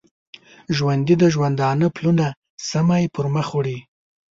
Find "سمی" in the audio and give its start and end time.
2.69-3.03